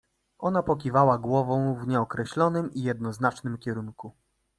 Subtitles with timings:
[0.39, 4.11] Ona pokiwała głową w nieokreślonym i jednoznacznym kierunku.